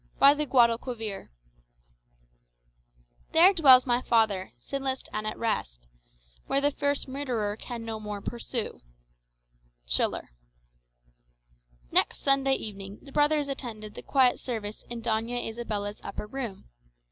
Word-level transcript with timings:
By 0.17 0.33
the 0.33 0.47
Guadalquivir 0.47 1.29
"There 3.33 3.53
dwells 3.53 3.85
my 3.85 4.01
father, 4.01 4.51
sinless 4.57 5.03
and 5.13 5.27
at 5.27 5.37
rest, 5.37 5.85
Where 6.47 6.59
the 6.59 6.71
fierce 6.71 7.07
murderer 7.07 7.55
can 7.55 7.85
no 7.85 7.99
more 7.99 8.19
pursue." 8.19 8.81
Schiller 9.85 10.29
Next 11.91 12.17
Sunday 12.17 12.53
evening 12.53 12.97
the 13.03 13.11
brothers 13.11 13.47
attended 13.47 13.93
the 13.93 14.01
quiet 14.01 14.39
service 14.39 14.81
in 14.89 15.03
Doña 15.03 15.47
Isabella's 15.47 16.01
upper 16.03 16.25
room. 16.25 16.67